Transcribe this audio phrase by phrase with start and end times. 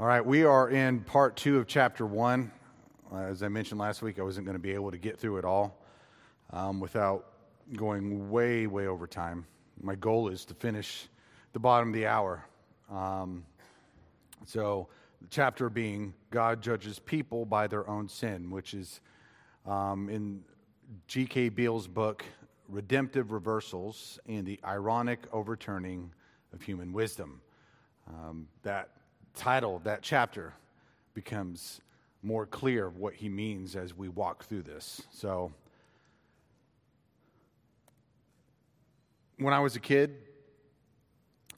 [0.00, 2.50] All right, we are in part two of chapter one.
[3.12, 5.36] Uh, as I mentioned last week, I wasn't going to be able to get through
[5.36, 5.76] it all
[6.54, 7.26] um, without
[7.76, 9.44] going way, way over time.
[9.78, 11.06] My goal is to finish
[11.52, 12.42] the bottom of the hour.
[12.90, 13.44] Um,
[14.46, 14.88] so,
[15.20, 19.02] the chapter being God judges people by their own sin, which is
[19.66, 20.42] um, in
[21.08, 21.50] G.K.
[21.50, 22.24] Beale's book,
[22.70, 26.10] Redemptive Reversals and the Ironic Overturning
[26.54, 27.42] of Human Wisdom.
[28.08, 28.88] Um, that
[29.34, 30.54] title that chapter
[31.14, 31.80] becomes
[32.22, 35.02] more clear what he means as we walk through this.
[35.12, 35.52] So,
[39.38, 40.16] when I was a kid,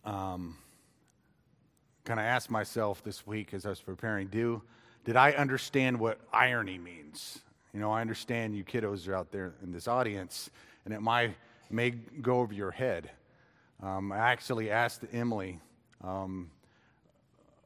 [0.05, 0.57] um,
[2.05, 4.63] kind of asked myself this week as I was preparing, do
[5.05, 7.41] did I understand what irony means?
[7.75, 10.51] You know, I understand you kiddos are out there in this audience,
[10.85, 11.35] and it might
[11.71, 13.11] may go over your head.
[13.83, 15.59] Um, I actually asked Emily.
[16.05, 16.51] Um,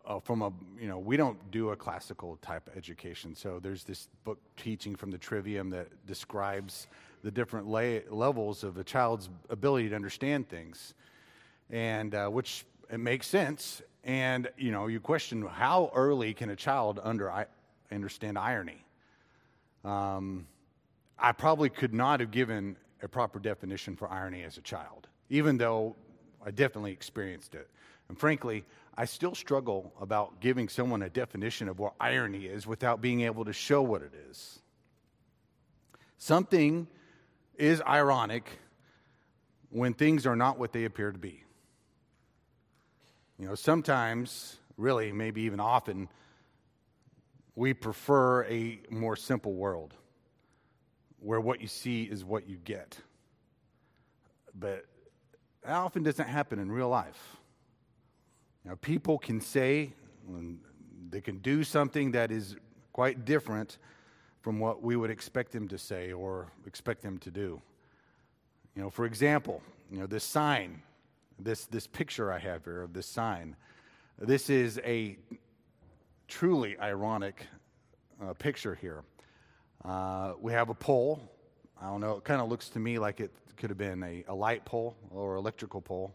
[0.07, 3.35] uh, from a you know we don't do a classical type education.
[3.35, 6.87] So there's this book teaching from the trivium that describes
[7.23, 10.95] the different lay levels of a child's ability to understand things.
[11.71, 13.83] And uh, which it makes sense.
[14.05, 17.47] And you know you question how early can a child under
[17.91, 18.85] understand irony?
[19.85, 20.47] Um,
[21.19, 25.57] i probably could not have given a proper definition for irony as a child even
[25.57, 25.95] though
[26.45, 27.69] i definitely experienced it.
[28.09, 28.65] And frankly
[28.97, 33.45] I still struggle about giving someone a definition of what irony is without being able
[33.45, 34.61] to show what it is.
[36.17, 36.87] Something
[37.57, 38.49] is ironic
[39.71, 41.43] when things are not what they appear to be.
[43.39, 46.09] You know, sometimes, really, maybe even often,
[47.55, 49.93] we prefer a more simple world
[51.21, 52.99] where what you see is what you get.
[54.55, 54.87] But
[55.63, 57.37] that often doesn't happen in real life.
[58.67, 59.93] Now, people can say,
[61.09, 62.57] they can do something that is
[62.93, 63.79] quite different
[64.41, 67.63] from what we would expect them to say or expect them to do.
[68.75, 70.83] You know, for example, you know, this sign,
[71.39, 73.55] this, this picture I have here of this sign,
[74.19, 75.17] this is a
[76.27, 77.47] truly ironic
[78.21, 79.05] uh, picture here.
[79.85, 81.23] Uh, we have a pole.
[81.81, 84.25] I don't know, it kind of looks to me like it could have been a,
[84.27, 86.13] a light pole or electrical pole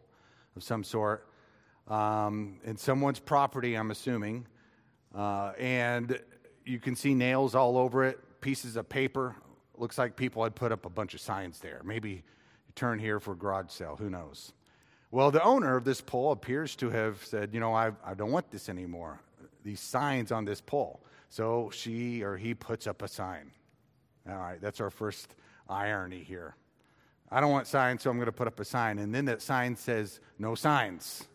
[0.58, 1.31] of some sort
[1.88, 4.47] um, in someone's property, I'm assuming.
[5.14, 6.19] Uh, and
[6.66, 9.36] you can see nails all over it, pieces of paper.
[9.78, 11.81] Looks like people had put up a bunch of signs there.
[11.84, 12.24] Maybe
[12.75, 14.53] turn here for garage sale, who knows?
[15.12, 18.31] Well, the owner of this pole appears to have said, you know, I, I don't
[18.31, 19.19] want this anymore,
[19.63, 21.02] these signs on this pole.
[21.30, 23.52] So she or he puts up a sign.
[24.30, 25.36] All right, that's our first
[25.68, 26.56] irony here.
[27.30, 29.00] I don't want signs, so I'm going to put up a sign.
[29.00, 31.28] And then that sign says, no signs.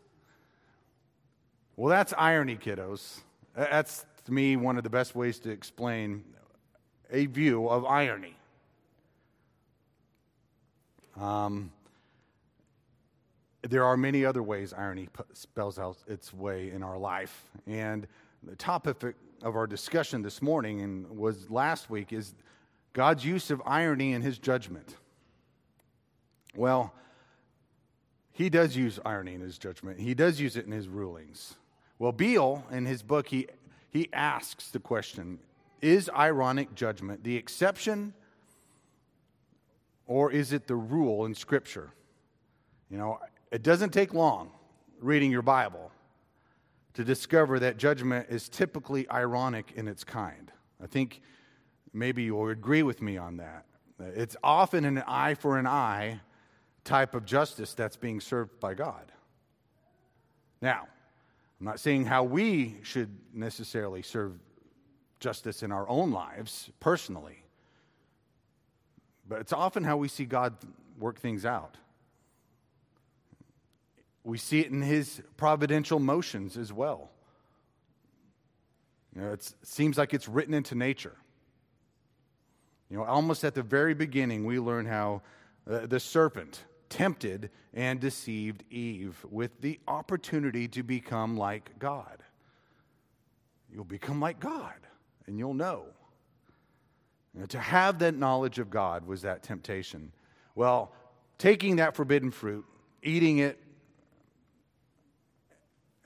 [1.77, 3.21] Well, that's irony, kiddos.
[3.55, 6.25] That's, to me, one of the best ways to explain
[7.11, 8.37] a view of irony.
[11.21, 11.71] Um,
[13.63, 17.45] there are many other ways irony spells out its way in our life.
[17.67, 18.07] And
[18.43, 22.35] the topic of our discussion this morning and was last week is
[22.93, 24.97] God's use of irony in his judgment.
[26.55, 26.95] Well,
[28.33, 31.57] he does use irony in his judgment, he does use it in his rulings.
[31.99, 33.49] Well, Beale, in his book, he,
[33.91, 35.39] he asks the question
[35.81, 38.15] Is ironic judgment the exception
[40.07, 41.91] or is it the rule in Scripture?
[42.91, 43.19] You know,
[43.51, 44.51] it doesn't take long
[45.01, 45.91] reading your Bible
[46.95, 50.53] to discover that judgment is typically ironic in its kind.
[50.83, 51.21] I think
[51.93, 53.67] maybe you'll agree with me on that.
[53.99, 56.21] It's often an eye for an eye
[56.85, 59.11] type of justice that's being served by God.
[60.63, 60.87] Now,
[61.61, 64.33] I'm not saying how we should necessarily serve
[65.21, 67.43] justice in our own lives personally,
[69.29, 70.55] but it's often how we see God
[70.99, 71.77] work things out.
[74.23, 77.11] We see it in his providential motions as well.
[79.15, 81.17] You know, it seems like it's written into nature.
[82.91, 85.23] You know, almost at the very beginning, we learn how
[85.65, 92.23] the serpent tempted and deceived Eve with the opportunity to become like God.
[93.73, 94.75] You'll become like God,
[95.27, 95.87] and you'll know.
[97.49, 100.13] To have that knowledge of God was that temptation.
[100.55, 100.93] Well,
[101.37, 102.65] taking that forbidden fruit,
[103.03, 103.61] eating it,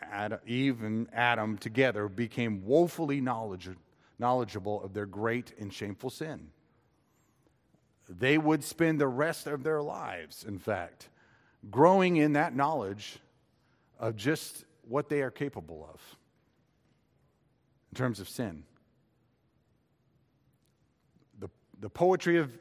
[0.02, 6.50] Adam, Eve and Adam together became woefully knowledgeable of their great and shameful sin
[8.18, 11.08] they would spend the rest of their lives, in fact,
[11.70, 13.18] growing in that knowledge
[13.98, 16.00] of just what they are capable of.
[17.92, 18.64] in terms of sin.
[21.38, 21.48] The,
[21.80, 22.52] the poetry of,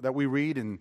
[0.00, 0.78] that we read and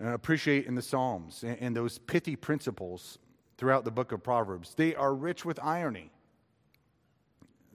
[0.00, 3.18] appreciate in the Psalms and, and those pithy principles
[3.56, 6.10] throughout the book of Proverbs, they are rich with irony.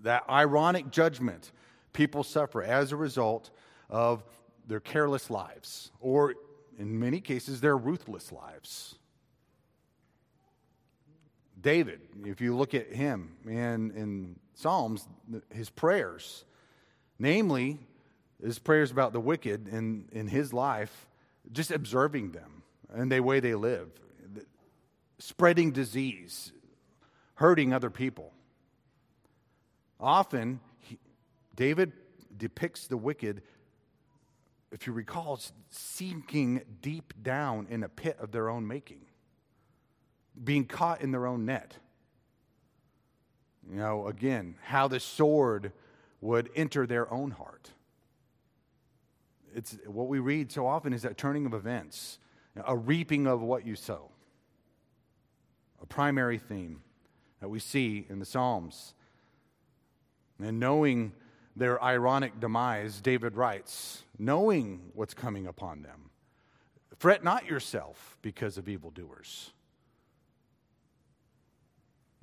[0.02, 1.52] That ironic judgment
[1.94, 3.50] people suffer as a result
[3.90, 4.24] of
[4.70, 6.36] their careless lives, or
[6.78, 8.96] in many cases, their ruthless lives.
[11.60, 15.08] David, if you look at him in, in Psalms,
[15.50, 16.46] his prayers,
[17.18, 17.80] namely
[18.42, 21.08] his prayers about the wicked in, in his life,
[21.52, 22.64] just observing them
[22.94, 23.90] and the way they live,
[25.18, 26.52] spreading disease,
[27.34, 28.32] hurting other people.
[30.00, 30.98] Often, he,
[31.56, 31.92] David
[32.38, 33.42] depicts the wicked,
[34.72, 35.40] if you recall,
[35.70, 39.06] sinking deep down in a pit of their own making
[40.44, 41.76] being caught in their own net.
[43.70, 45.72] You know, again, how the sword
[46.22, 47.72] would enter their own heart.
[49.54, 52.20] It's what we read so often is that turning of events,
[52.66, 54.12] a reaping of what you sow.
[55.82, 56.82] A primary theme
[57.40, 58.94] that we see in the Psalms.
[60.42, 61.14] And knowing
[61.56, 66.10] their ironic demise, David writes, knowing what's coming upon them,
[66.98, 69.52] fret not yourself because of evildoers.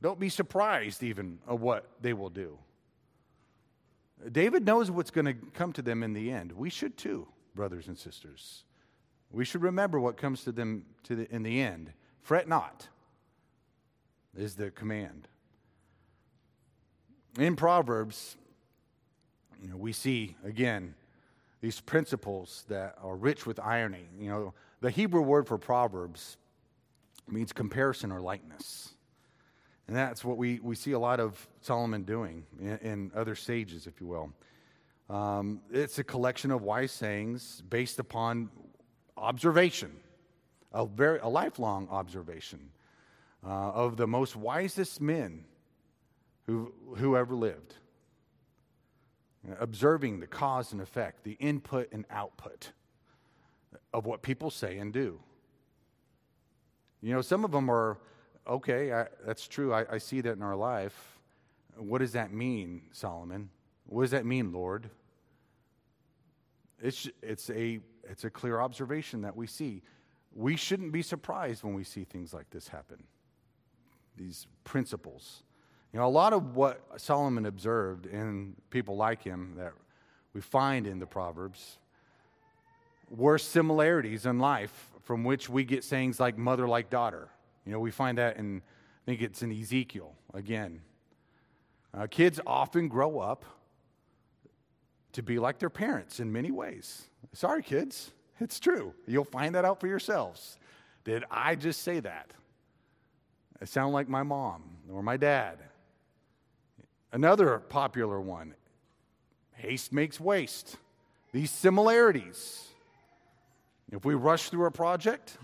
[0.00, 2.58] Don't be surprised, even, of what they will do.
[4.30, 6.52] David knows what's going to come to them in the end.
[6.52, 8.64] We should too, brothers and sisters.
[9.30, 11.92] We should remember what comes to them to the, in the end.
[12.20, 12.88] Fret not,
[14.36, 15.28] is the command.
[17.38, 18.36] In Proverbs,
[19.62, 20.94] you know, we see, again,
[21.60, 24.08] these principles that are rich with irony.
[24.18, 26.36] You know, the Hebrew word for Proverbs
[27.28, 28.94] means comparison or likeness.
[29.88, 33.86] And that's what we, we see a lot of Solomon doing in, in other sages,
[33.86, 34.32] if you will.
[35.08, 38.50] Um, it's a collection of wise sayings based upon
[39.16, 39.92] observation,
[40.72, 42.70] a, very, a lifelong observation
[43.44, 45.44] uh, of the most wisest men
[46.46, 47.74] who, who ever lived.
[49.60, 52.72] Observing the cause and effect, the input and output
[53.92, 55.20] of what people say and do.
[57.00, 57.98] You know, some of them are
[58.46, 59.72] okay, I, that's true.
[59.72, 61.18] I, I see that in our life.
[61.76, 63.50] What does that mean, Solomon?
[63.86, 64.90] What does that mean, Lord?
[66.82, 69.82] It's, it's, a, it's a clear observation that we see.
[70.34, 73.04] We shouldn't be surprised when we see things like this happen,
[74.16, 75.42] these principles.
[75.96, 79.72] You know, a lot of what Solomon observed in people like him that
[80.34, 81.78] we find in the Proverbs
[83.08, 87.30] were similarities in life from which we get sayings like mother like daughter.
[87.64, 90.82] You know, we find that in, I think it's in Ezekiel again.
[91.94, 93.46] Uh, kids often grow up
[95.12, 97.04] to be like their parents in many ways.
[97.32, 98.92] Sorry, kids, it's true.
[99.06, 100.58] You'll find that out for yourselves.
[101.04, 102.34] Did I just say that?
[103.62, 104.62] I sound like my mom
[104.92, 105.56] or my dad.
[107.12, 108.54] Another popular one
[109.52, 110.76] haste makes waste.
[111.32, 112.68] These similarities.
[113.90, 115.38] If we rush through a project,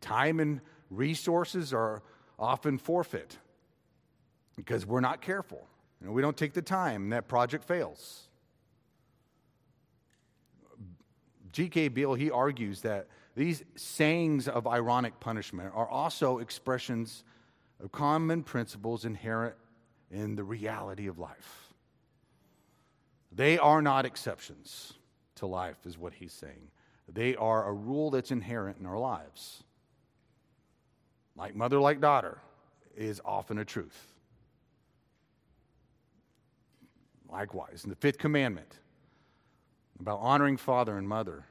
[0.00, 2.02] Time and resources are
[2.38, 3.38] often forfeit
[4.54, 5.66] because we're not careful.
[6.02, 8.28] Know, we don't take the time, and that project fails.
[11.52, 11.88] G.K.
[11.88, 17.24] Beale, he argues that these sayings of ironic punishment are also expressions
[17.82, 19.54] of common principles inherent
[20.14, 21.74] in the reality of life.
[23.32, 24.94] They are not exceptions
[25.36, 26.70] to life, is what he's saying.
[27.12, 29.64] They are a rule that's inherent in our lives
[31.36, 32.38] like mother, like daughter,
[32.96, 34.12] is often a truth.
[37.28, 38.78] Likewise, in the fifth commandment
[39.98, 41.44] about honoring father and mother,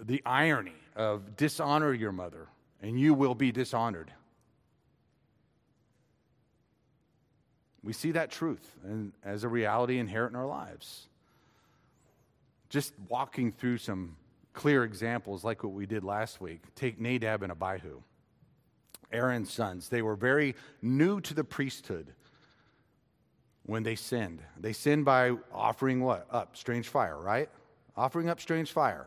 [0.00, 2.48] the irony of dishonor your mother
[2.80, 4.10] and you will be dishonored.
[7.84, 11.08] We see that truth and as a reality inherent in our lives.
[12.68, 14.16] Just walking through some
[14.52, 16.62] clear examples like what we did last week.
[16.74, 18.02] Take Nadab and Abihu.
[19.12, 19.88] Aaron's sons.
[19.88, 22.14] They were very new to the priesthood
[23.64, 24.42] when they sinned.
[24.58, 26.26] They sinned by offering what?
[26.30, 27.48] Up strange fire, right?
[27.96, 29.06] Offering up strange fire.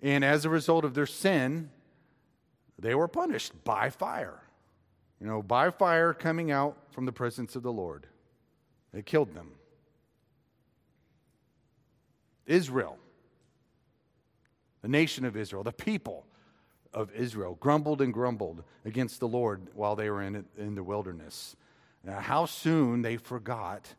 [0.00, 1.70] And as a result of their sin,
[2.78, 4.40] they were punished by fire.
[5.22, 8.08] You know, by fire coming out from the presence of the Lord.
[8.92, 9.52] They killed them.
[12.44, 12.98] Israel,
[14.80, 16.26] the nation of Israel, the people,
[16.92, 21.54] of Israel grumbled and grumbled against the Lord while they were in, in the wilderness.
[22.02, 23.94] Now, how soon they forgot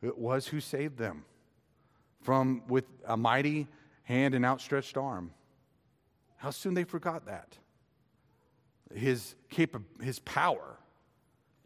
[0.00, 1.24] it was who saved them
[2.22, 3.66] from with a mighty
[4.04, 5.32] hand and outstretched arm.
[6.36, 7.58] How soon they forgot that.
[8.94, 10.78] His, capa- his power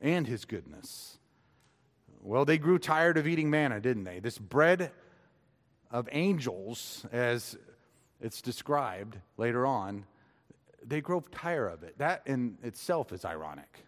[0.00, 1.18] and his goodness.
[2.20, 4.18] Well, they grew tired of eating manna, didn't they?
[4.20, 4.90] This bread
[5.90, 7.56] of angels, as
[8.20, 10.04] it's described later on,
[10.84, 11.98] they grow tired of it.
[11.98, 13.84] That in itself is ironic.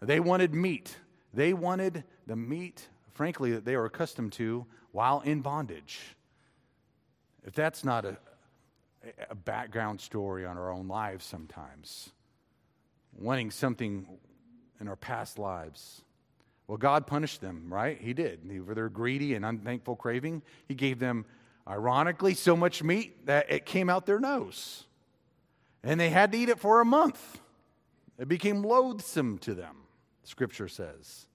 [0.00, 0.96] They wanted meat.
[1.34, 6.00] They wanted the meat, frankly, that they were accustomed to while in bondage.
[7.44, 8.18] If that's not a,
[9.30, 12.10] a background story on our own lives sometimes,
[13.18, 14.06] wanting something
[14.80, 16.02] in our past lives.
[16.66, 18.00] Well, God punished them, right?
[18.00, 18.40] He did.
[18.66, 21.24] For their greedy and unthankful craving, He gave them,
[21.66, 24.84] ironically, so much meat that it came out their nose.
[25.82, 27.40] And they had to eat it for a month.
[28.18, 29.76] It became loathsome to them,
[30.24, 31.26] Scripture says.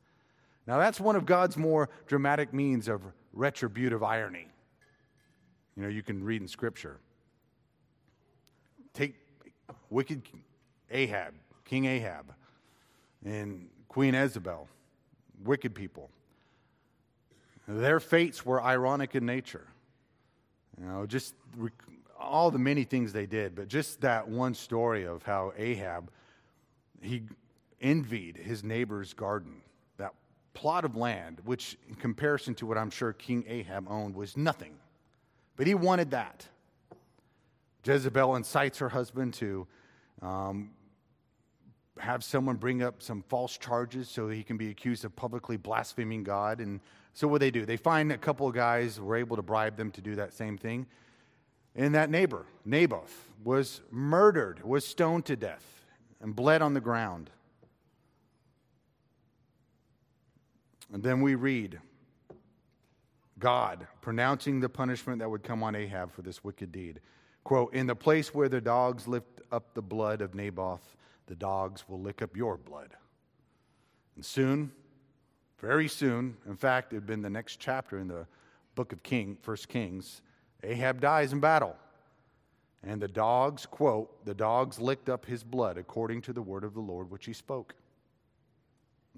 [0.67, 3.01] Now, that's one of God's more dramatic means of
[3.33, 4.47] retributive irony.
[5.75, 6.99] You know, you can read in Scripture.
[8.93, 9.15] Take
[9.89, 10.21] wicked
[10.91, 11.33] Ahab,
[11.65, 12.33] King Ahab,
[13.25, 14.67] and Queen Jezebel
[15.43, 16.09] wicked people.
[17.67, 19.67] Their fates were ironic in nature.
[20.79, 21.35] You know, just
[22.19, 26.09] all the many things they did, but just that one story of how Ahab,
[27.01, 27.23] he
[27.81, 29.61] envied his neighbor's garden,
[29.97, 30.13] that
[30.53, 34.73] plot of land, which in comparison to what I'm sure King Ahab owned was nothing.
[35.55, 36.47] But he wanted that.
[37.85, 39.67] Jezebel incites her husband to
[40.21, 40.71] um,
[41.99, 46.23] have someone bring up some false charges so he can be accused of publicly blaspheming
[46.23, 46.59] God.
[46.59, 46.79] And
[47.13, 49.91] so what they do, they find a couple of guys were able to bribe them
[49.91, 50.87] to do that same thing.
[51.75, 55.85] And that neighbor, Naboth, was murdered, was stoned to death,
[56.21, 57.29] and bled on the ground.
[60.93, 61.79] And then we read
[63.39, 67.01] God pronouncing the punishment that would come on Ahab for this wicked deed.
[67.43, 70.95] Quote, In the place where the dogs lift up the blood of Naboth,
[71.27, 72.95] the dogs will lick up your blood.
[74.15, 74.71] And soon,
[75.59, 78.27] very soon, in fact, it had been the next chapter in the
[78.75, 80.21] book of King, First Kings,
[80.63, 81.75] Ahab dies in battle.
[82.85, 86.73] And the dogs, quote, the dogs licked up his blood according to the word of
[86.73, 87.75] the Lord which he spoke.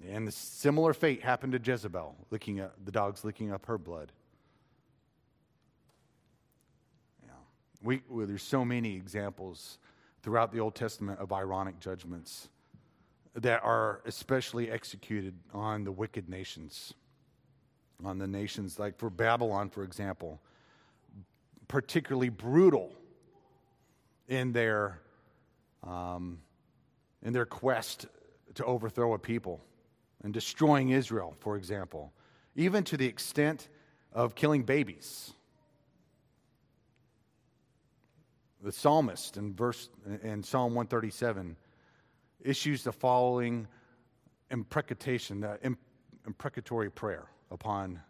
[0.08, 4.12] And the similar fate happened to Jezebel, licking up, the dogs licking up her blood.
[7.82, 9.78] We, well, there's so many examples
[10.22, 12.48] throughout the Old Testament of ironic judgments
[13.34, 16.94] that are especially executed on the wicked nations.
[18.04, 20.40] On the nations, like for Babylon, for example,
[21.68, 22.92] particularly brutal
[24.28, 25.00] in their,
[25.82, 26.40] um,
[27.22, 28.06] in their quest
[28.54, 29.60] to overthrow a people
[30.22, 32.12] and destroying Israel, for example,
[32.54, 33.68] even to the extent
[34.12, 35.32] of killing babies.
[38.66, 39.90] The psalmist in verse
[40.24, 41.56] in Psalm 137
[42.42, 43.68] issues the following
[44.50, 45.76] imprecation, uh, the
[46.26, 48.00] imprecatory prayer upon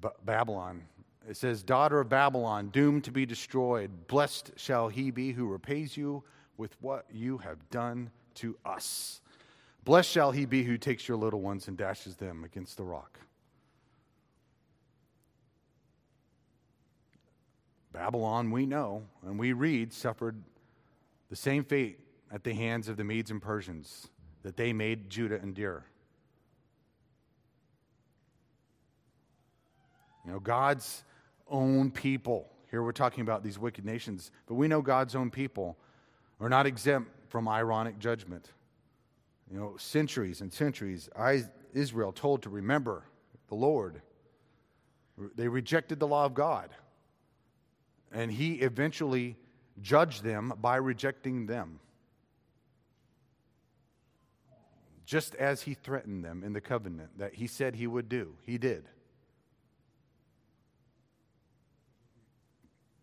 [0.00, 0.82] B- Babylon.
[1.28, 5.96] It says, Daughter of Babylon, doomed to be destroyed, blessed shall he be who repays
[5.96, 6.24] you
[6.56, 9.20] with what you have done to us.
[9.84, 13.20] Blessed shall he be who takes your little ones and dashes them against the rock.
[17.92, 20.42] Babylon, we know and we read, suffered
[21.30, 21.98] the same fate
[22.30, 24.08] at the hands of the Medes and Persians
[24.42, 25.84] that they made Judah endure.
[30.24, 31.04] You know, God's
[31.48, 35.76] own people, here we're talking about these wicked nations, but we know God's own people
[36.40, 38.50] are not exempt from ironic judgment.
[39.50, 41.10] You know, centuries and centuries,
[41.74, 43.04] Israel told to remember
[43.48, 44.00] the Lord.
[45.36, 46.70] They rejected the law of God.
[48.12, 49.36] And he eventually
[49.80, 51.80] judged them by rejecting them.
[55.04, 58.58] Just as he threatened them in the covenant that he said he would do, he
[58.58, 58.88] did.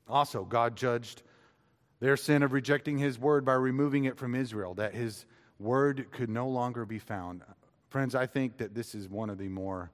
[0.08, 1.22] Also, God judged
[2.00, 5.26] their sin of rejecting his word by removing it from Israel, that his
[5.60, 7.44] word could no longer be found.
[7.90, 9.92] Friends, I think that this is one of the more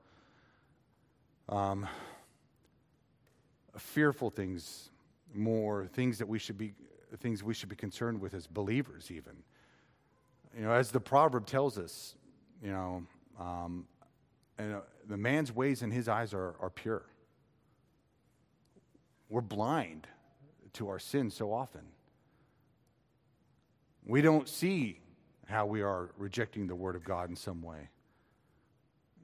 [1.50, 1.88] um,
[3.78, 4.90] fearful things
[5.36, 6.74] more things that we should be
[7.20, 9.34] things we should be concerned with as believers even
[10.58, 12.16] you know as the proverb tells us
[12.62, 13.04] you know
[13.40, 13.86] um,
[14.58, 17.06] and, uh, the man's ways in his eyes are, are pure
[19.30, 20.08] we're blind
[20.74, 21.82] to our sin so often
[24.06, 25.00] we don't see
[25.48, 27.90] how we are rejecting the Word of God in some way.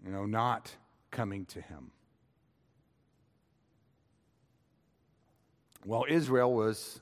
[0.05, 0.75] You know, not
[1.11, 1.91] coming to Him.
[5.83, 6.99] While Israel was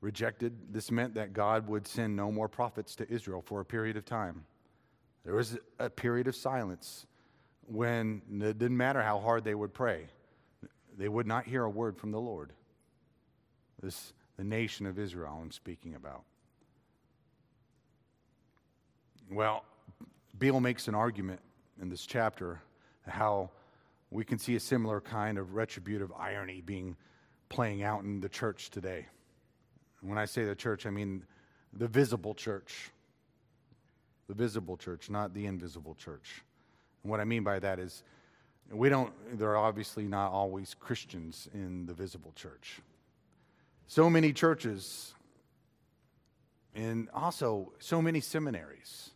[0.00, 3.96] rejected, this meant that God would send no more prophets to Israel for a period
[3.96, 4.44] of time.
[5.24, 7.06] There was a period of silence
[7.66, 10.08] when it didn't matter how hard they would pray,
[10.98, 12.52] they would not hear a word from the Lord.
[13.80, 16.24] This the nation of Israel I'm speaking about.
[19.30, 19.64] Well,
[20.38, 21.40] Beale makes an argument
[21.80, 22.60] in this chapter
[23.06, 23.50] how
[24.10, 26.96] we can see a similar kind of retributive irony being
[27.52, 29.06] playing out in the church today.
[30.00, 31.22] When I say the church, I mean
[31.74, 32.90] the visible church.
[34.26, 36.42] The visible church, not the invisible church.
[37.02, 38.02] And what I mean by that is
[38.70, 42.80] we don't there are obviously not always Christians in the visible church.
[43.86, 45.12] So many churches
[46.74, 49.10] and also so many seminaries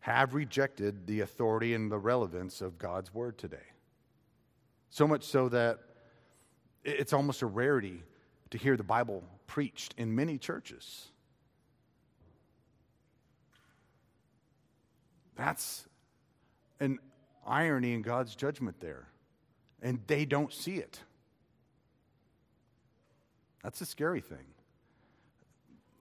[0.00, 3.66] have rejected the authority and the relevance of God's word today.
[4.90, 5.80] So much so that
[6.88, 8.02] it's almost a rarity
[8.50, 11.08] to hear the Bible preached in many churches.
[15.36, 15.86] That's
[16.80, 16.98] an
[17.46, 19.08] irony in God's judgment there.
[19.80, 21.00] And they don't see it.
[23.62, 24.44] That's a scary thing.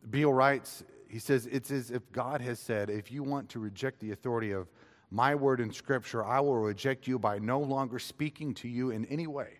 [0.09, 3.99] Beale writes, he says, It's as if God has said, if you want to reject
[3.99, 4.67] the authority of
[5.11, 9.05] my word in Scripture, I will reject you by no longer speaking to you in
[9.05, 9.59] any way.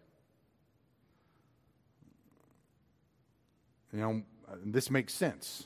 [3.98, 4.22] You know,
[4.63, 5.66] this makes sense.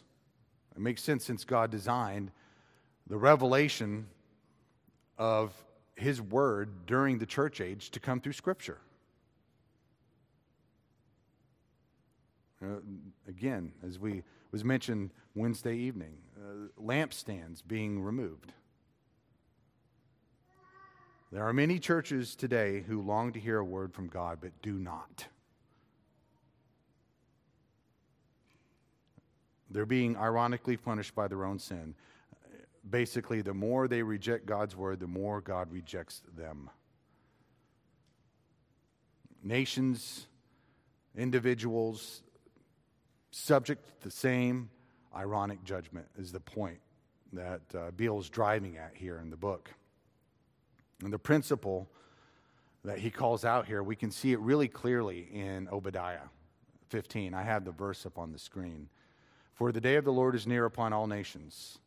[0.74, 2.32] It makes sense since God designed
[3.08, 4.08] the revelation
[5.18, 5.52] of
[5.96, 8.78] his word during the church age to come through Scripture.
[12.64, 12.78] Uh,
[13.28, 14.24] again, as we
[14.54, 18.54] was mentioned Wednesday evening, uh, lampstands being removed.
[21.34, 24.76] There are many churches today who long to hear a word from God but do
[24.76, 25.28] not.
[29.72, 31.96] They're being ironically punished by their own sin.
[32.88, 36.70] Basically, the more they reject God's word, the more God rejects them.
[39.44, 40.28] Nations,
[41.16, 42.24] individuals,
[43.32, 44.70] subject to the same
[45.16, 46.80] ironic judgment is the point
[47.34, 49.72] that uh, Beale is driving at here in the book.
[51.04, 51.90] And the principle
[52.84, 56.30] that he calls out here, we can see it really clearly in Obadiah
[56.90, 57.34] 15.
[57.34, 58.90] I have the verse up on the screen.
[59.62, 61.78] For the day of the Lord is near upon all nations.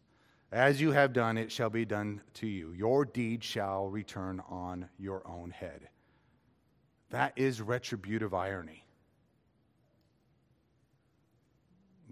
[0.52, 2.70] As you have done, it shall be done to you.
[2.70, 5.88] Your deed shall return on your own head.
[7.10, 8.84] That is retributive irony.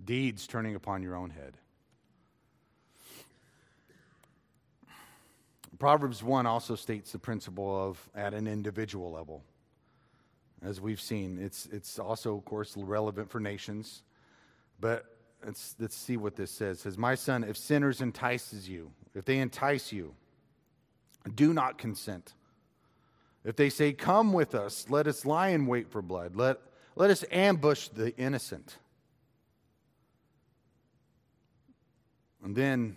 [0.05, 1.57] Deeds turning upon your own head.
[5.79, 9.45] Proverbs 1 also states the principle of at an individual level.
[10.61, 14.03] As we've seen, it's, it's also, of course, relevant for nations.
[14.81, 15.07] But
[15.45, 16.79] let's, let's see what this says.
[16.79, 20.15] It says, My son, if sinners entices you, if they entice you,
[21.35, 22.35] do not consent.
[23.45, 26.59] If they say, Come with us, let us lie in wait for blood, let,
[26.97, 28.79] let us ambush the innocent.
[32.45, 32.97] And then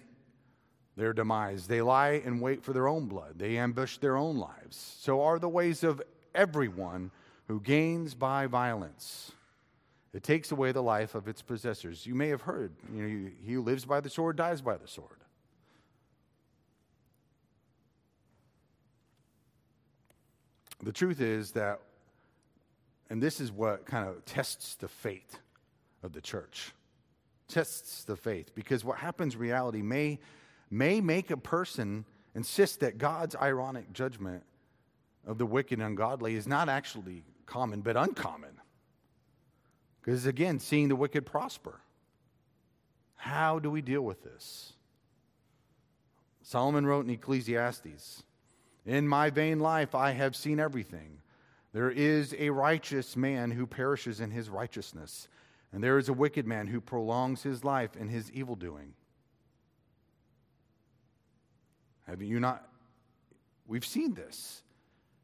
[0.96, 1.68] their demise.
[1.68, 4.98] They lie and wait for their own blood, they ambush their own lives.
[5.00, 6.02] So are the ways of
[6.34, 7.12] everyone
[7.48, 9.32] who gains by violence.
[10.16, 12.06] It takes away the life of its possessors.
[12.06, 14.88] You may have heard, you know, he who lives by the sword dies by the
[14.88, 15.20] sword.
[20.82, 21.82] The truth is that,
[23.10, 25.40] and this is what kind of tests the faith
[26.02, 26.72] of the church,
[27.50, 30.20] tests the faith, because what happens in reality may
[30.72, 34.44] may make a person insist that God's ironic judgment
[35.28, 38.55] of the wicked and ungodly is not actually common, but uncommon.
[40.06, 41.80] Because again, seeing the wicked prosper.
[43.16, 44.74] How do we deal with this?
[46.44, 48.22] Solomon wrote in Ecclesiastes
[48.86, 51.22] In my vain life I have seen everything.
[51.74, 55.28] There is a righteous man who perishes in his righteousness,
[55.74, 58.94] and there is a wicked man who prolongs his life in his evil doing.
[62.06, 62.70] Have you not?
[63.66, 64.62] We've seen this.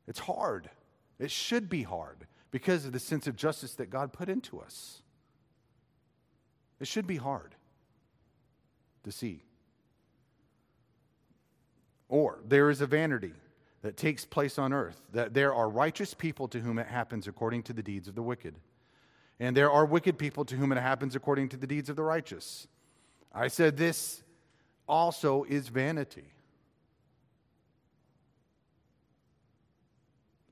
[0.07, 0.71] It's hard.
[1.19, 5.01] It should be hard because of the sense of justice that God put into us.
[6.79, 7.55] It should be hard
[9.03, 9.43] to see.
[12.09, 13.33] Or there is a vanity
[13.81, 17.63] that takes place on earth, that there are righteous people to whom it happens according
[17.63, 18.55] to the deeds of the wicked,
[19.39, 22.03] and there are wicked people to whom it happens according to the deeds of the
[22.03, 22.67] righteous.
[23.33, 24.21] I said this
[24.87, 26.33] also is vanity.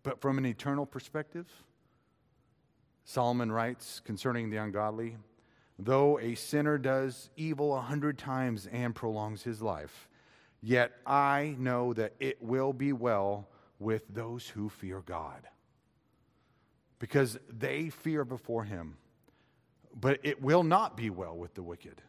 [0.01, 1.45] But from an eternal perspective,
[3.05, 5.17] Solomon writes concerning the ungodly
[5.79, 10.09] though a sinner does evil a hundred times and prolongs his life,
[10.61, 13.47] yet I know that it will be well
[13.79, 15.47] with those who fear God.
[16.99, 18.97] Because they fear before him.
[19.97, 22.01] But it will not be well with the wicked.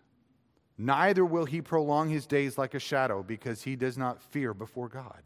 [0.77, 4.89] Neither will he prolong his days like a shadow, because he does not fear before
[4.89, 5.23] God.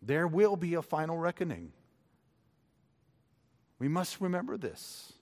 [0.00, 1.72] There will be a final reckoning.
[3.82, 5.12] We must remember this.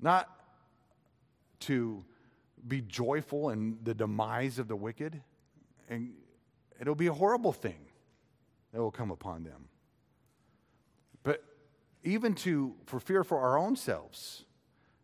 [0.00, 0.28] Not
[1.60, 2.04] to
[2.66, 5.22] be joyful in the demise of the wicked,
[5.88, 6.14] and
[6.80, 7.78] it'll be a horrible thing
[8.72, 9.68] that will come upon them.
[11.22, 11.44] But
[12.02, 14.42] even to, for fear for our own selves,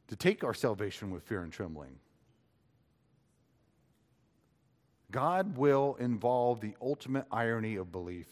[0.08, 2.00] to take our salvation with fear and trembling.
[5.12, 8.26] God will involve the ultimate irony of belief,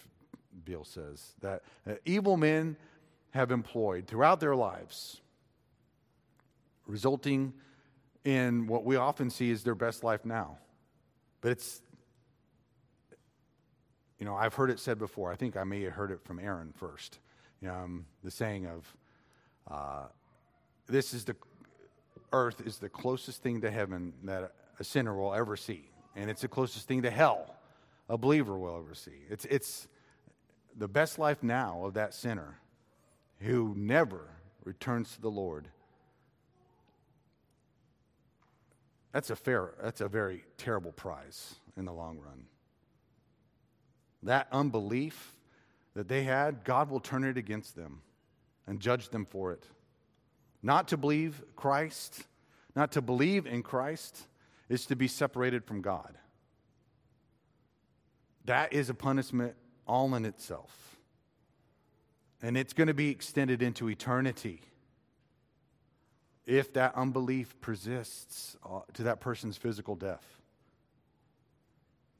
[0.64, 2.76] Beale says, that uh, evil men
[3.30, 5.20] have employed throughout their lives,
[6.86, 7.52] resulting
[8.24, 10.58] in what we often see as their best life now.
[11.40, 11.80] But it's,
[14.18, 15.32] you know, I've heard it said before.
[15.32, 17.18] I think I may have heard it from Aaron first.
[17.66, 18.96] Um, the saying of,
[19.70, 20.06] uh,
[20.86, 21.36] this is the,
[22.32, 26.42] earth is the closest thing to heaven that a sinner will ever see and it's
[26.42, 27.54] the closest thing to hell
[28.08, 29.24] a believer will ever see.
[29.28, 29.86] It's, it's
[30.76, 32.58] the best life now of that sinner
[33.40, 34.28] who never
[34.64, 35.68] returns to the Lord.
[39.12, 42.44] That's a fair, that's a very terrible prize in the long run.
[44.22, 45.34] That unbelief
[45.94, 48.02] that they had, God will turn it against them
[48.66, 49.64] and judge them for it.
[50.62, 52.24] Not to believe Christ,
[52.76, 54.26] not to believe in Christ,
[54.68, 56.16] is to be separated from God.
[58.44, 59.54] That is a punishment
[59.86, 60.89] all in itself.
[62.42, 64.62] And it's going to be extended into eternity
[66.46, 70.24] if that unbelief persists uh, to that person's physical death.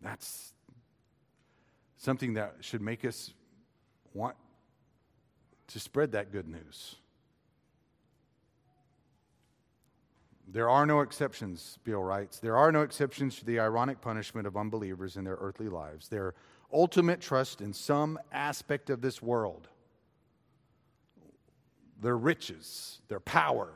[0.03, 0.53] That's
[1.97, 3.33] something that should make us
[4.15, 4.37] want
[5.69, 6.97] to spread that good news.
[10.53, 12.41] There are no exceptions, Beale writes.
[12.41, 16.09] There are no exceptions to the ironic punishment of unbelievers in their earthly lives.
[16.09, 16.35] Their
[16.73, 19.69] ultimate trust in some aspect of this world,
[22.01, 23.73] their riches, their power,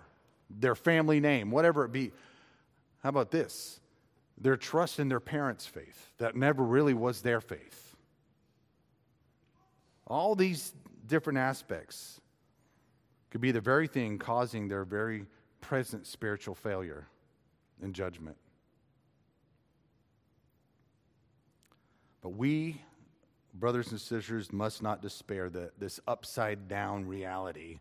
[0.51, 2.13] their family name, whatever it be.
[3.03, 3.81] How about this?
[4.39, 7.97] Their trust in their parents' faith, that never really was their faith.
[10.07, 10.73] All these
[11.07, 12.21] different aspects
[13.31, 15.27] could be the very thing causing their very
[15.61, 17.07] present spiritual failure
[17.83, 18.37] and judgment.
[22.23, 22.81] But we,
[23.53, 27.81] brothers and sisters, must not despair that this upside down reality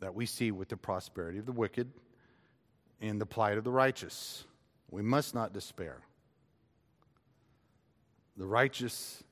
[0.00, 1.90] that we see with the prosperity of the wicked
[3.00, 4.44] and the plight of the righteous.
[4.90, 6.00] We must not despair.
[8.36, 9.22] The righteous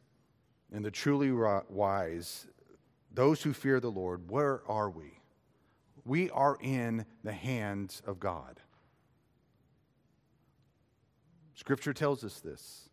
[0.73, 1.31] and the truly
[1.69, 2.47] wise,
[3.13, 5.17] those who fear the Lord, where are we?
[6.07, 8.61] we are in the hands of God.
[11.55, 12.89] Scripture tells us this.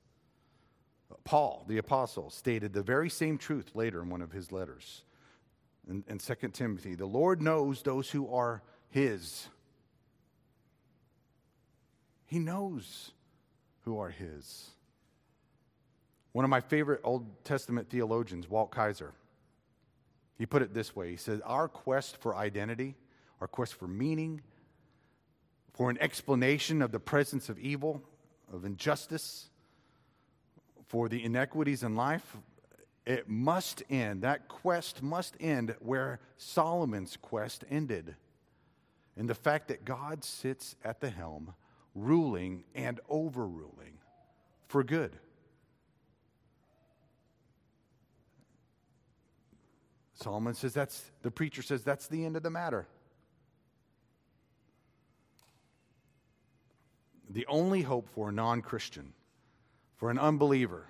[1.24, 5.04] Paul, the apostle, stated the very same truth later in one of his letters
[5.90, 6.96] in, in 2 Timothy.
[6.96, 9.48] The Lord knows those who are his.
[12.26, 13.12] He knows
[13.82, 14.70] who are his.
[16.32, 19.14] One of my favorite Old Testament theologians, Walt Kaiser,
[20.38, 22.96] he put it this way He said, Our quest for identity
[23.44, 24.40] our quest for meaning,
[25.74, 28.02] for an explanation of the presence of evil,
[28.54, 29.50] of injustice,
[30.88, 32.38] for the inequities in life,
[33.06, 34.22] it must end.
[34.22, 38.16] That quest must end where Solomon's quest ended.
[39.16, 41.54] In the fact that God sits at the helm,
[41.94, 44.00] ruling and overruling
[44.68, 45.18] for good.
[50.16, 52.88] Solomon says that's, the preacher says that's the end of the matter.
[57.34, 59.14] the only hope for a non Christian,
[59.96, 60.86] for an unbeliever,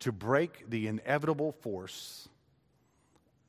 [0.00, 2.28] to break the inevitable force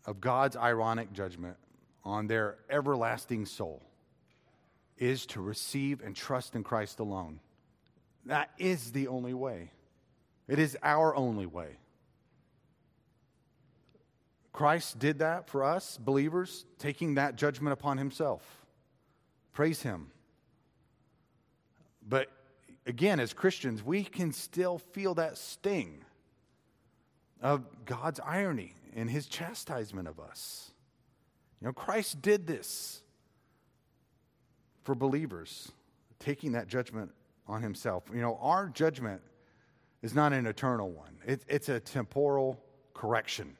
[0.05, 1.57] of God's ironic judgment
[2.03, 3.83] on their everlasting soul
[4.97, 7.39] is to receive and trust in Christ alone.
[8.25, 9.71] That is the only way.
[10.47, 11.77] It is our only way.
[14.53, 18.43] Christ did that for us, believers, taking that judgment upon himself
[19.57, 20.11] Praise Him.
[22.07, 22.27] But
[22.85, 26.05] again, as Christians, we can still feel that sting
[27.41, 30.71] of God's irony and His chastisement of us.
[31.61, 33.01] You know, Christ did this
[34.83, 35.71] for believers,
[36.19, 37.11] taking that judgment
[37.47, 38.03] on Himself.
[38.13, 39.21] You know, our judgment
[40.01, 42.59] is not an eternal one, it, it's a temporal
[42.93, 43.57] correction.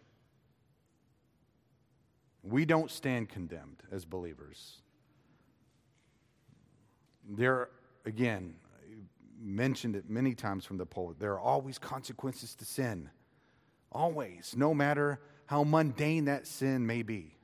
[2.43, 4.77] We don't stand condemned as believers.
[7.29, 7.69] There,
[8.05, 8.55] again,
[9.39, 13.09] mentioned it many times from the pulpit, there are always consequences to sin.
[13.91, 17.35] Always, no matter how mundane that sin may be,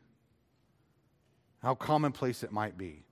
[1.62, 3.06] how commonplace it might be.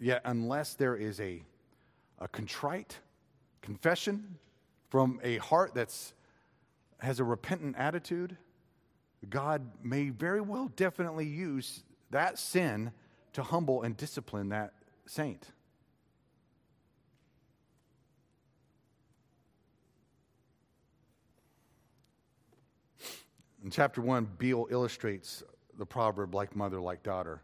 [0.00, 1.42] Yet, unless there is a,
[2.18, 2.98] a contrite
[3.62, 4.38] confession
[4.90, 6.14] from a heart that's
[7.00, 8.36] has a repentant attitude,
[9.28, 12.92] God may very well definitely use that sin
[13.34, 14.72] to humble and discipline that
[15.06, 15.50] saint.
[23.64, 25.42] In chapter 1, Beale illustrates
[25.78, 27.40] the proverb like mother, like daughter,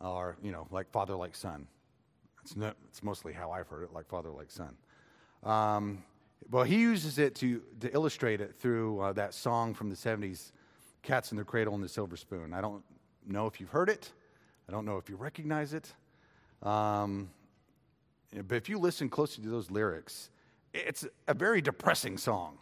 [0.00, 1.68] or, you know, like father, like son.
[2.42, 4.76] It's, not, it's mostly how I've heard it, like father, like son.
[5.44, 6.02] Um,
[6.50, 10.50] well, he uses it to, to illustrate it through uh, that song from the 70s,
[11.02, 12.52] Cats in the Cradle and the Silver Spoon.
[12.52, 12.82] I don't
[13.24, 14.10] know if you've heard it,
[14.68, 15.94] I don't know if you recognize it.
[16.62, 17.30] Um,
[18.48, 20.30] but if you listen closely to those lyrics,
[20.74, 22.58] it's a very depressing song.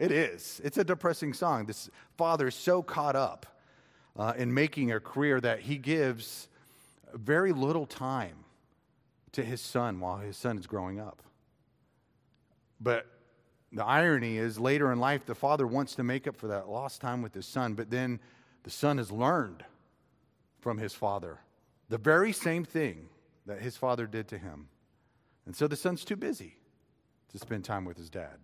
[0.00, 0.62] It is.
[0.64, 1.66] It's a depressing song.
[1.66, 3.44] This father is so caught up
[4.16, 6.48] uh, in making a career that he gives
[7.12, 8.44] very little time
[9.32, 11.22] to his son while his son is growing up.
[12.80, 13.06] But
[13.72, 17.02] the irony is later in life, the father wants to make up for that lost
[17.02, 18.20] time with his son, but then
[18.62, 19.64] the son has learned
[20.60, 21.40] from his father
[21.90, 23.10] the very same thing
[23.44, 24.68] that his father did to him.
[25.44, 26.56] And so the son's too busy
[27.32, 28.38] to spend time with his dad.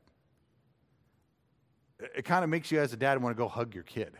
[1.98, 4.12] It kind of makes you, as a dad, want to go hug your kid.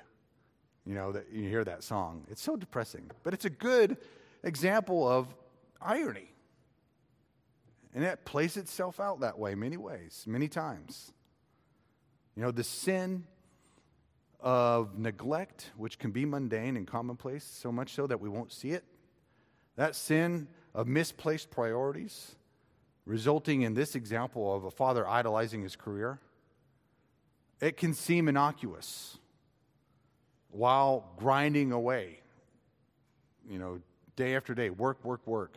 [0.87, 2.25] You know, that you hear that song.
[2.31, 3.97] It's so depressing, but it's a good
[4.45, 5.35] example of
[5.81, 6.33] irony.
[7.93, 11.13] And it plays itself out that way many ways, many times.
[12.37, 13.25] You know, the sin
[14.39, 18.71] of neglect, which can be mundane and commonplace, so much so that we won't see
[18.71, 18.85] it.
[19.77, 22.37] That sin of misplaced priorities,
[23.07, 26.21] resulting in this example of a father idolizing his career,
[27.61, 29.19] it can seem innocuous
[30.51, 32.21] while grinding away,
[33.49, 33.81] you know,
[34.17, 35.57] day after day, work, work, work.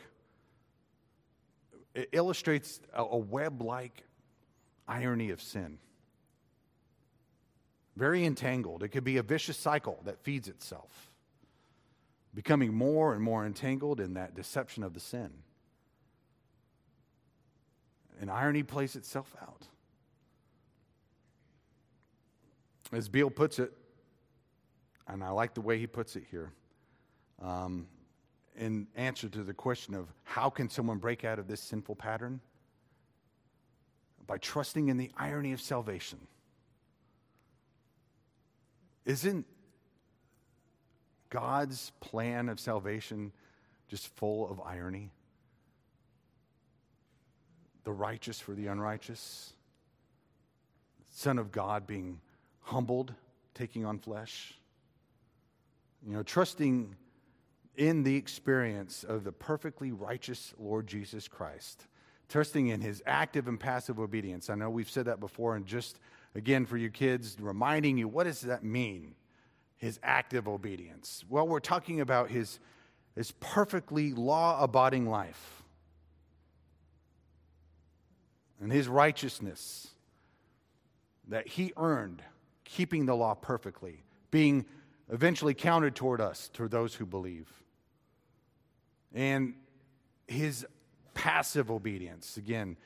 [1.95, 4.03] It illustrates a, web like
[4.87, 5.79] irony of sin.
[7.95, 8.83] Very entangled.
[8.83, 11.09] It could be a vicious cycle that feeds itself
[12.33, 15.29] becoming more and more entangled in that deception of the sin.
[18.21, 19.67] And irony plays itself out.
[22.91, 23.71] As Beale puts it,
[25.07, 26.51] and I like the way he puts it here,
[27.41, 27.87] um,
[28.57, 32.39] in answer to the question of how can someone break out of this sinful pattern?
[34.25, 36.19] By trusting in the irony of salvation.
[39.05, 39.45] Isn't
[41.29, 43.31] God's plan of salvation
[43.87, 45.11] just full of irony?
[47.85, 49.53] The righteous for the unrighteous,
[51.11, 52.19] Son of God being
[52.69, 53.13] humbled,
[53.53, 54.53] taking on flesh.
[56.05, 56.95] You know, trusting
[57.75, 61.85] in the experience of the perfectly righteous Lord Jesus Christ,
[62.29, 64.49] trusting in his active and passive obedience.
[64.49, 65.99] I know we've said that before, and just
[66.35, 69.15] again for you kids, reminding you what does that mean?
[69.79, 71.23] his active obedience?
[71.27, 72.59] Well, we're talking about his,
[73.15, 75.63] his perfectly law abiding life
[78.61, 79.87] and his righteousness
[81.29, 82.21] that he earned
[82.69, 84.65] keeping the law perfectly, being
[85.09, 87.51] eventually counted toward us, toward those who believe.
[89.13, 89.55] And
[90.27, 90.65] his
[91.13, 92.77] passive obedience, again,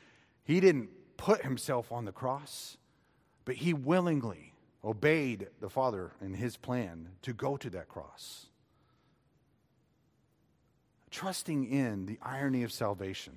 [0.46, 2.78] he didn't put himself on the cross,
[3.46, 8.48] but he willingly obeyed the Father in his plan to go to that cross.
[11.12, 13.34] Trusting in the irony of salvation.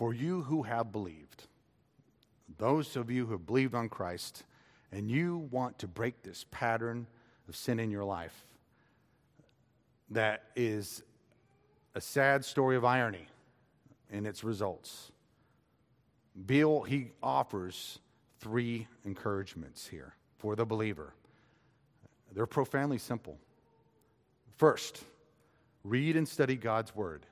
[0.00, 1.46] For you who have believed,
[2.56, 4.44] those of you who have believed on Christ,
[4.90, 7.06] and you want to break this pattern
[7.46, 8.46] of sin in your life,
[10.08, 11.02] that is
[11.94, 13.26] a sad story of irony
[14.10, 15.12] in its results.
[16.46, 17.98] Beale, he offers
[18.38, 21.12] three encouragements here for the believer.
[22.32, 23.36] They're profoundly simple.
[24.56, 25.04] First,
[25.84, 27.26] read and study God's word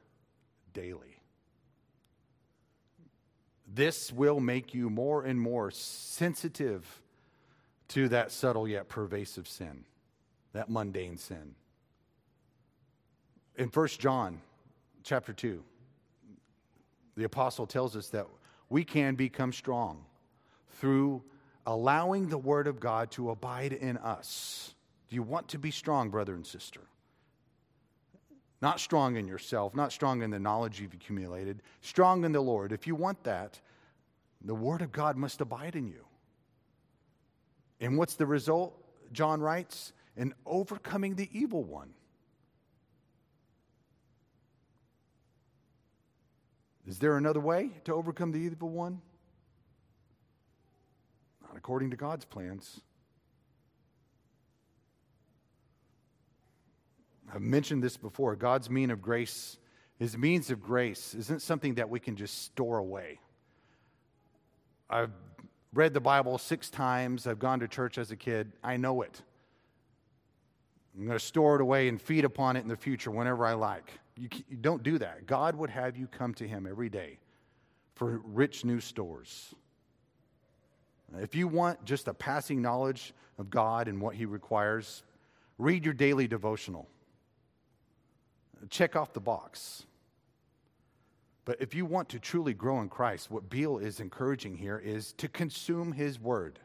[0.75, 1.18] daily.
[3.73, 7.03] This will make you more and more sensitive
[7.89, 9.85] to that subtle yet pervasive sin,
[10.53, 11.55] that mundane sin.
[13.57, 14.41] In 1 John
[15.03, 15.63] chapter 2,
[17.17, 18.27] the apostle tells us that
[18.69, 20.05] we can become strong
[20.79, 21.23] through
[21.67, 24.75] allowing the word of God to abide in us.
[25.09, 26.81] Do you want to be strong, brother and sister?
[28.61, 32.73] Not strong in yourself, not strong in the knowledge you've accumulated, strong in the Lord.
[32.73, 33.61] If you want that,
[34.41, 36.05] the Word of God must abide in you.
[37.81, 38.75] And what's the result?
[39.13, 41.95] John writes, in overcoming the evil one.
[46.87, 49.01] Is there another way to overcome the evil one?
[51.47, 52.81] Not according to God's plans.
[57.33, 58.37] I've mentioned this before.
[58.37, 59.59] God's mean of grace,
[59.99, 63.21] his means of grace, isn't something that we can just store away.
[64.89, 65.13] I've
[65.75, 67.27] read the Bible six times.
[67.27, 68.53] I've gone to church as a kid.
[68.65, 69.23] I know it.
[70.97, 73.53] I'm going to store it away and feed upon it in the future whenever I
[73.53, 73.93] like.
[74.17, 75.27] You, you don't do that.
[75.27, 77.19] God would have you come to Him every day
[77.95, 79.55] for rich new stores.
[81.21, 85.05] If you want just a passing knowledge of God and what He requires,
[85.59, 86.89] read your daily devotional.
[88.71, 89.85] Check off the box.
[91.45, 95.13] But if you want to truly grow in Christ, what Beale is encouraging here is
[95.15, 96.59] to consume his word,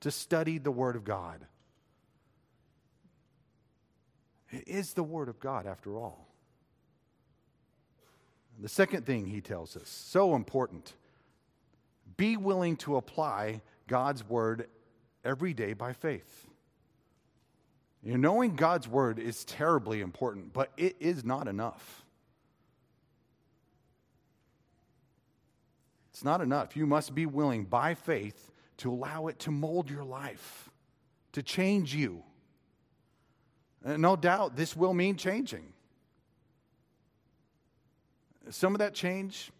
[0.00, 1.44] to study the word of God.
[4.50, 6.28] It is the word of God, after all.
[8.58, 10.94] The second thing he tells us, so important
[12.16, 14.68] be willing to apply God's word
[15.24, 16.46] every day by faith.
[18.02, 22.04] You know, knowing God's word is terribly important, but it is not enough.
[26.10, 26.76] It's not enough.
[26.76, 30.70] You must be willing by faith to allow it to mold your life,
[31.32, 32.22] to change you.
[33.84, 35.72] And no doubt this will mean changing.
[38.48, 39.50] Some of that change,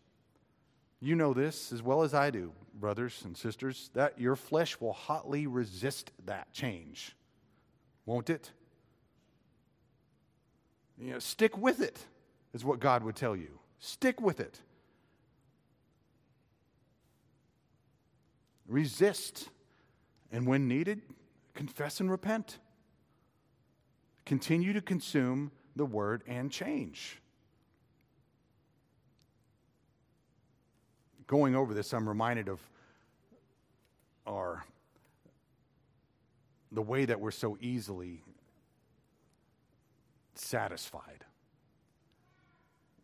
[1.00, 4.94] you know this as well as I do, brothers and sisters, that your flesh will
[4.94, 7.14] hotly resist that change
[8.10, 8.50] won't it?
[10.98, 11.96] You know, stick with it,
[12.52, 13.60] is what God would tell you.
[13.78, 14.58] Stick with it.
[18.66, 19.48] Resist,
[20.32, 21.02] and when needed,
[21.54, 22.58] confess and repent.
[24.26, 27.20] Continue to consume the word and change.
[31.28, 32.58] Going over this, I'm reminded of
[34.26, 34.64] our
[36.72, 38.22] the way that we're so easily
[40.34, 41.24] satisfied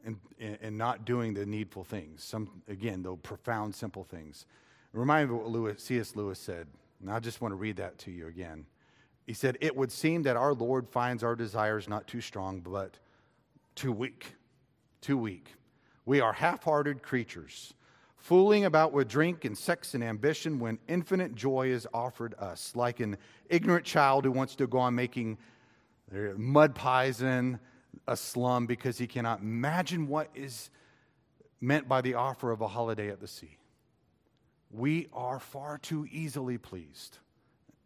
[0.05, 2.23] and, and not doing the needful things.
[2.23, 4.47] Some, again, the profound, simple things.
[4.93, 6.17] Remind me what Lewis, C.S.
[6.17, 6.69] Lewis said,
[7.01, 8.67] and I just want to read that to you again.
[9.27, 12.99] He said, It would seem that our Lord finds our desires not too strong, but
[13.75, 14.35] too weak.
[15.01, 15.49] Too weak.
[16.07, 17.75] We are half hearted creatures
[18.27, 22.99] fooling about with drink and sex and ambition when infinite joy is offered us, like
[22.99, 23.17] an
[23.49, 25.39] ignorant child who wants to go on making
[26.37, 27.57] mud pies in
[28.09, 30.71] a slum because he cannot imagine what is
[31.61, 33.59] meant by the offer of a holiday at the sea.
[34.73, 37.19] We are far too easily pleased.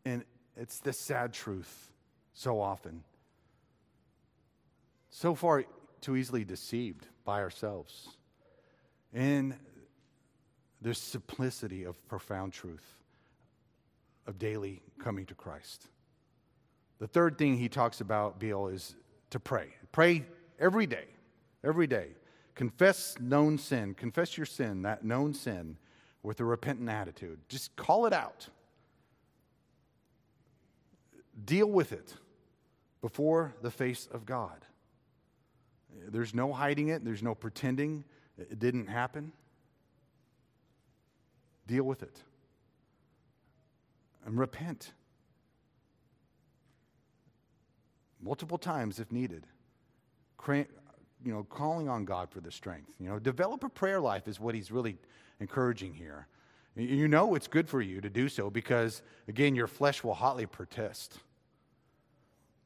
[0.06, 0.24] And
[0.56, 1.92] it's the sad truth
[2.32, 3.04] so often.
[5.10, 5.64] So far
[6.00, 8.08] too easily deceived by ourselves.
[9.12, 9.56] And
[10.80, 12.96] there's simplicity of profound truth,
[14.26, 15.86] of daily coming to Christ.
[16.98, 18.94] The third thing he talks about, Beale, is
[19.30, 19.68] to pray.
[19.92, 20.24] Pray
[20.58, 21.06] every day,
[21.64, 22.08] every day.
[22.54, 23.94] Confess known sin.
[23.94, 25.76] Confess your sin, that known sin,
[26.22, 27.38] with a repentant attitude.
[27.48, 28.48] Just call it out.
[31.42, 32.14] Deal with it
[33.00, 34.66] before the face of God.
[36.08, 38.04] There's no hiding it, there's no pretending
[38.38, 39.32] it didn't happen.
[41.70, 42.16] Deal with it.
[44.26, 44.92] And repent.
[48.20, 49.46] Multiple times if needed.
[50.48, 52.90] you know, calling on God for the strength.
[52.98, 54.98] You know, develop a prayer life is what he's really
[55.38, 56.26] encouraging here.
[56.74, 60.46] You know it's good for you to do so because, again, your flesh will hotly
[60.46, 61.18] protest.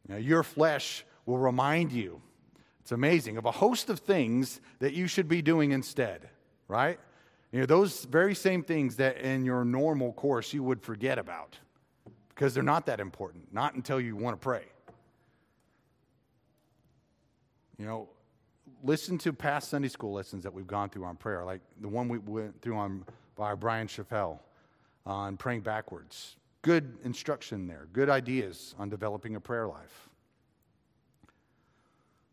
[0.08, 2.22] Know, your flesh will remind you,
[2.80, 6.30] it's amazing, of a host of things that you should be doing instead,
[6.68, 6.98] right?
[7.54, 11.56] You know, those very same things that in your normal course you would forget about.
[12.34, 14.64] because they're not that important, not until you want to pray.
[17.78, 18.08] You know,
[18.82, 22.08] listen to past Sunday school lessons that we've gone through on prayer, like the one
[22.08, 23.04] we went through on
[23.36, 24.40] by Bryan Chapell
[25.06, 26.34] on praying backwards.
[26.62, 30.08] Good instruction there, good ideas on developing a prayer life.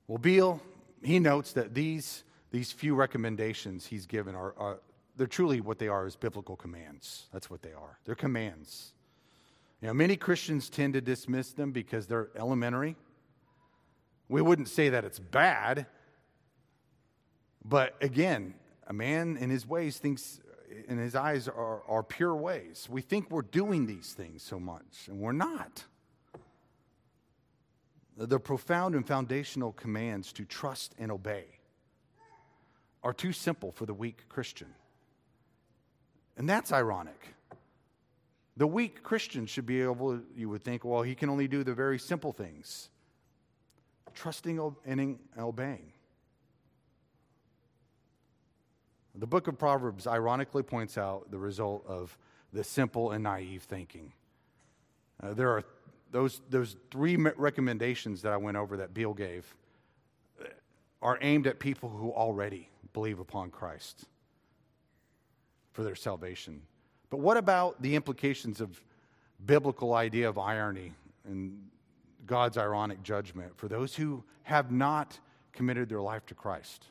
[0.08, 0.62] Well, Beale,
[1.04, 4.80] he notes that these, these few recommendations he's given are, are
[5.22, 7.28] they're truly what they are is biblical commands.
[7.32, 8.00] That's what they are.
[8.06, 8.92] They're commands.
[9.80, 12.96] You know, many Christians tend to dismiss them because they're elementary.
[14.30, 15.86] We wouldn't say that it's bad,
[17.64, 18.56] but again,
[18.88, 20.40] a man in his ways thinks,
[20.88, 22.88] in his eyes, are, are pure ways.
[22.90, 25.84] We think we're doing these things so much, and we're not.
[28.18, 31.46] The profound and foundational commands to trust and obey
[33.04, 34.74] are too simple for the weak Christian.
[36.42, 37.36] And that's ironic.
[38.58, 41.76] The weak Christian should be able, you would think, well, he can only do the
[41.76, 42.90] very simple things
[44.16, 45.94] trusting and obeying.
[49.14, 52.18] The book of Proverbs ironically points out the result of
[52.52, 54.12] the simple and naive thinking.
[55.22, 55.64] Uh, there are
[56.12, 59.46] those, those three recommendations that I went over that Beale gave
[60.42, 60.46] uh,
[61.04, 64.08] are aimed at people who already believe upon Christ
[65.74, 66.62] for their salvation.
[67.10, 68.82] But what about the implications of
[69.46, 70.94] biblical idea of irony
[71.26, 71.58] and
[72.26, 75.20] God's ironic judgment for those who have not
[75.52, 76.86] committed their life to Christ?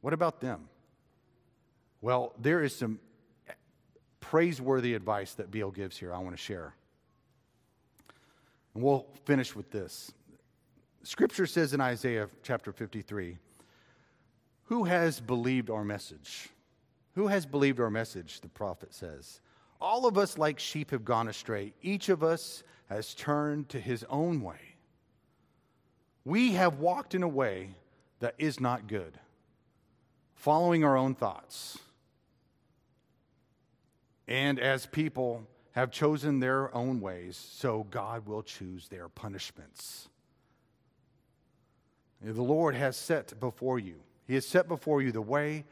[0.00, 0.68] What about them?
[2.00, 2.98] Well, there is some
[4.20, 6.74] praiseworthy advice that Beale gives here I want to share.
[8.74, 10.12] And we'll finish with this.
[11.02, 13.36] Scripture says in Isaiah chapter 53
[14.64, 16.48] Who has believed our message?
[17.14, 18.40] Who has believed our message?
[18.40, 19.40] The prophet says.
[19.80, 21.74] All of us, like sheep, have gone astray.
[21.82, 24.76] Each of us has turned to his own way.
[26.24, 27.74] We have walked in a way
[28.20, 29.18] that is not good,
[30.34, 31.78] following our own thoughts.
[34.28, 40.08] And as people have chosen their own ways, so God will choose their punishments.
[42.22, 43.96] The Lord has set before you,
[44.28, 45.64] He has set before you the way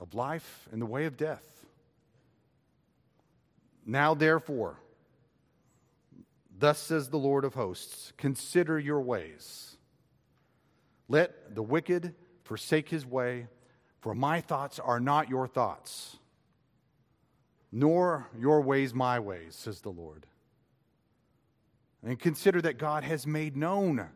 [0.00, 1.66] of life and the way of death.
[3.86, 4.78] Now, therefore,
[6.58, 9.76] thus says the Lord of hosts consider your ways.
[11.08, 12.14] Let the wicked
[12.44, 13.48] forsake his way,
[14.00, 16.16] for my thoughts are not your thoughts,
[17.70, 20.26] nor your ways my ways, says the Lord.
[22.02, 24.06] And consider that God has made known,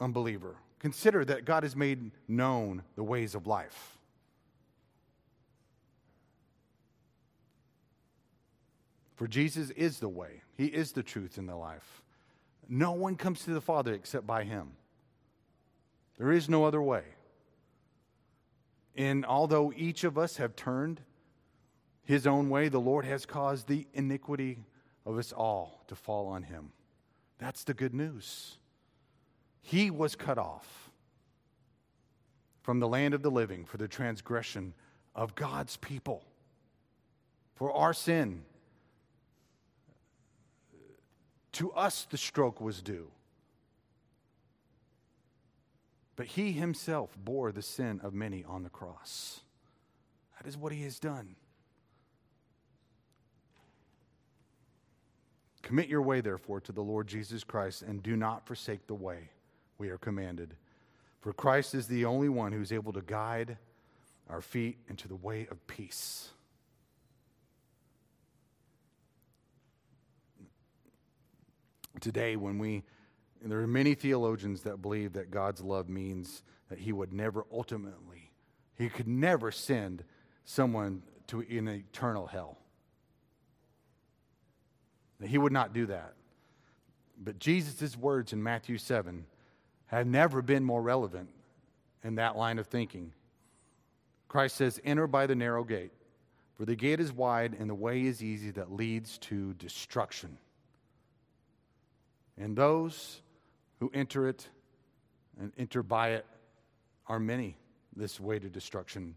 [0.00, 3.98] unbeliever, consider that God has made known the ways of life.
[9.14, 12.02] For Jesus is the way, He is the truth and the life.
[12.68, 14.72] No one comes to the Father except by Him.
[16.18, 17.04] There is no other way.
[18.96, 21.00] And although each of us have turned
[22.04, 24.58] his own way, the Lord has caused the iniquity
[25.06, 26.72] of us all to fall on him.
[27.38, 28.58] That's the good news.
[29.62, 30.90] He was cut off
[32.62, 34.74] from the land of the living for the transgression
[35.14, 36.24] of God's people,
[37.54, 38.42] for our sin.
[41.52, 43.08] To us, the stroke was due.
[46.16, 49.40] But he himself bore the sin of many on the cross.
[50.38, 51.36] That is what he has done.
[55.62, 59.30] Commit your way, therefore, to the Lord Jesus Christ and do not forsake the way
[59.82, 60.54] we are commanded.
[61.22, 63.58] For Christ is the only one who's able to guide
[64.30, 66.28] our feet into the way of peace.
[72.00, 72.84] Today, when we,
[73.44, 78.30] there are many theologians that believe that God's love means that He would never ultimately,
[78.78, 80.04] He could never send
[80.44, 82.56] someone to an eternal hell.
[85.20, 86.14] He would not do that.
[87.20, 89.26] But Jesus' words in Matthew 7
[89.96, 91.28] have never been more relevant
[92.02, 93.12] in that line of thinking.
[94.28, 95.92] Christ says, Enter by the narrow gate,
[96.56, 100.38] for the gate is wide and the way is easy that leads to destruction.
[102.38, 103.20] And those
[103.80, 104.48] who enter it
[105.38, 106.26] and enter by it
[107.06, 107.56] are many,
[107.94, 109.16] this way to destruction.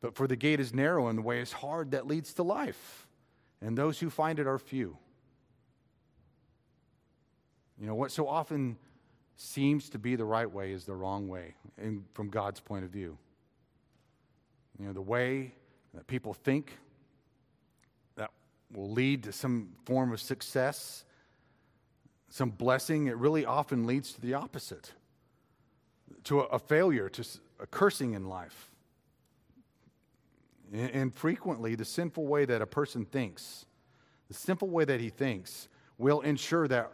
[0.00, 3.06] But for the gate is narrow and the way is hard that leads to life
[3.60, 4.96] and those who find it are few.
[7.80, 8.76] You know, what so often
[9.38, 12.90] seems to be the right way is the wrong way in, from God's point of
[12.90, 13.16] view.
[14.78, 15.54] You know, the way
[15.94, 16.76] that people think,
[18.16, 18.30] that
[18.72, 21.04] will lead to some form of success,
[22.28, 24.92] some blessing, it really often leads to the opposite
[26.24, 27.24] to a, a failure, to
[27.60, 28.70] a cursing in life.
[30.72, 33.66] And, and frequently, the sinful way that a person thinks,
[34.26, 36.92] the simple way that he thinks, will ensure that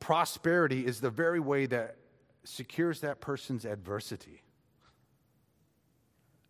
[0.00, 1.96] prosperity is the very way that
[2.44, 4.42] secures that person's adversity.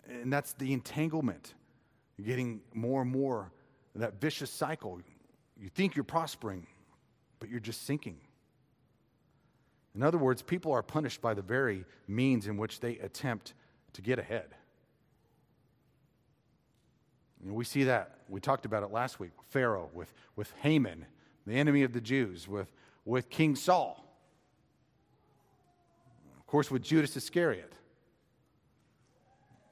[0.09, 1.55] And that's the entanglement,
[2.25, 3.53] getting more and more
[3.95, 5.01] that vicious cycle.
[5.61, 6.67] You think you're prospering,
[7.41, 8.19] but you're just sinking.
[9.95, 13.55] In other words, people are punished by the very means in which they attempt
[13.95, 14.55] to get ahead.
[17.43, 18.19] Know, we see that.
[18.29, 19.31] We talked about it last week.
[19.51, 21.07] Pharaoh, with, with Haman,
[21.47, 22.73] the enemy of the Jews, with,
[23.09, 24.05] with King Saul.
[26.39, 27.73] Of course, with Judas Iscariot.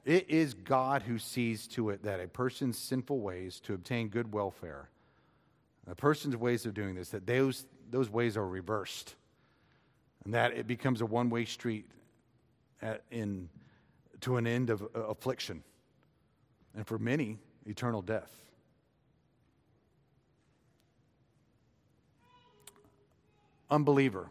[0.05, 4.33] It is God who sees to it that a person's sinful ways to obtain good
[4.33, 4.89] welfare,
[5.85, 9.15] a person's ways of doing this, that those, those ways are reversed,
[10.25, 11.85] and that it becomes a one way street
[12.81, 13.49] at, in,
[14.21, 15.61] to an end of uh, affliction,
[16.75, 18.31] and for many, eternal death.
[23.69, 24.29] Unbeliever,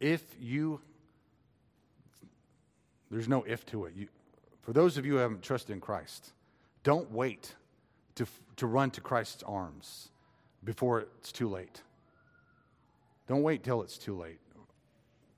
[0.00, 0.80] if you
[3.10, 3.94] there's no if to it.
[3.94, 4.08] You,
[4.62, 6.32] for those of you who haven't trusted in Christ,
[6.82, 7.54] don't wait
[8.16, 8.26] to,
[8.56, 10.10] to run to Christ's arms
[10.64, 11.82] before it's too late.
[13.28, 14.40] Don't wait till it's too late.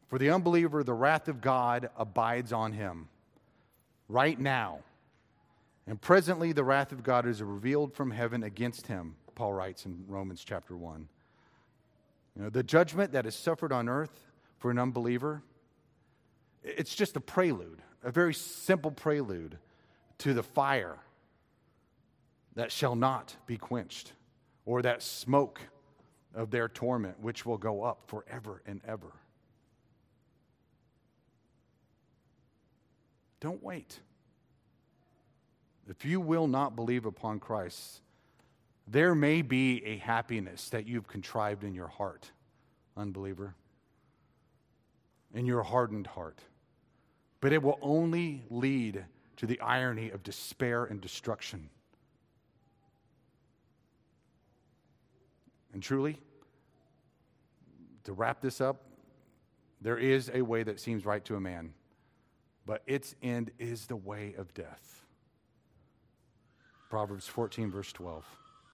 [0.09, 3.09] For the unbeliever, the wrath of God abides on him
[4.09, 4.79] right now.
[5.87, 10.05] And presently, the wrath of God is revealed from heaven against him, Paul writes in
[10.09, 11.09] Romans chapter 1.
[12.37, 14.27] You know, the judgment that is suffered on earth
[14.59, 15.43] for an unbeliever
[16.67, 19.57] it's just a prelude, a very simple prelude
[20.19, 20.99] to the fire
[22.57, 24.15] that shall not be quenched,
[24.65, 25.61] or that smoke
[26.35, 29.13] of their torment, which will go up forever and ever.
[33.39, 34.01] Don't wait.
[35.89, 38.01] If you will not believe upon Christ,
[38.87, 42.31] there may be a happiness that you've contrived in your heart,
[42.97, 43.55] unbeliever,
[45.35, 46.41] in your hardened heart
[47.47, 49.05] but it will only lead
[49.37, 51.69] to the irony of despair and destruction.
[55.73, 56.19] And truly,
[58.05, 58.83] to wrap this up,
[59.81, 61.75] there is a way that seems right to a man,
[62.65, 65.05] but its end is the way of death.
[66.89, 68.25] Proverbs 14, verse 12.